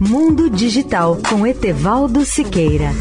[0.00, 2.92] Mundo Digital com Etevaldo Siqueira.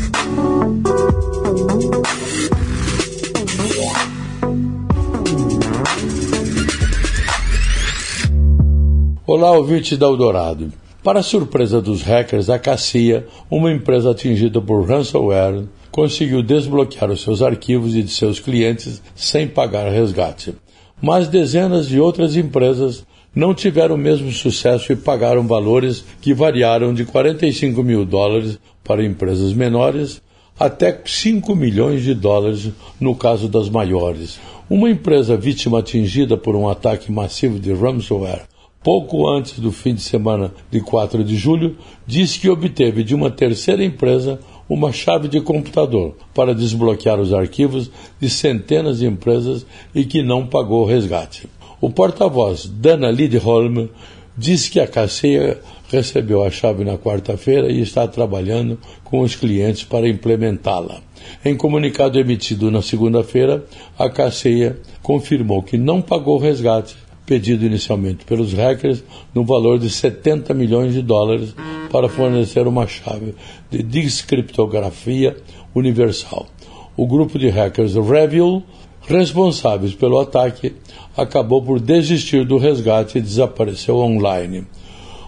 [9.27, 10.73] Olá, ouvinte da Eldorado.
[11.03, 17.43] Para surpresa dos hackers, a Cassia, uma empresa atingida por ransomware, conseguiu desbloquear os seus
[17.43, 20.55] arquivos e de seus clientes sem pagar resgate.
[20.99, 23.05] Mas dezenas de outras empresas
[23.37, 29.05] não tiveram o mesmo sucesso e pagaram valores que variaram de 45 mil dólares para
[29.05, 30.19] empresas menores
[30.59, 34.39] até 5 milhões de dólares no caso das maiores.
[34.67, 38.47] Uma empresa vítima atingida por um ataque massivo de ransomware
[38.87, 43.29] pouco antes do fim de semana de 4 de julho, disse que obteve de uma
[43.29, 50.05] terceira empresa uma chave de computador para desbloquear os arquivos de centenas de empresas e
[50.05, 51.49] que não pagou o resgate.
[51.79, 53.87] O porta-voz Dana Lidholm
[54.35, 55.59] disse que a Cassia
[55.89, 61.01] recebeu a chave na quarta-feira e está trabalhando com os clientes para implementá-la.
[61.45, 63.63] Em comunicado emitido na segunda-feira,
[63.97, 66.95] a Cassia confirmou que não pagou o resgate
[67.27, 69.03] pedido inicialmente pelos hackers
[69.35, 71.53] no valor de 70 milhões de dólares
[71.91, 73.35] para fornecer uma chave
[73.69, 75.37] de descriptografia
[75.75, 76.47] universal.
[76.95, 78.63] O grupo de hackers Revil
[79.07, 80.75] responsáveis pelo ataque,
[81.15, 84.67] acabou por desistir do resgate e desapareceu online.